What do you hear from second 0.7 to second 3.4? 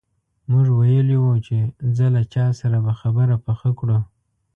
ویلي وو چې ځه له چا سره به خبره